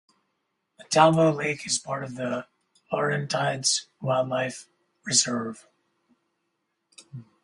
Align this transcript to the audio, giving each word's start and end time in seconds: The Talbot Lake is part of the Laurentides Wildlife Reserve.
The 0.79 0.85
Talbot 0.85 1.35
Lake 1.35 1.63
is 1.67 1.77
part 1.77 2.03
of 2.03 2.15
the 2.15 2.47
Laurentides 2.91 3.85
Wildlife 4.01 4.67
Reserve. 5.05 5.67